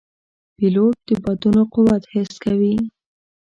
پیلوټ 0.57 0.95
د 1.07 1.09
بادونو 1.23 1.61
قوت 1.73 2.03
حس 2.13 2.31
کوي. 2.43 2.75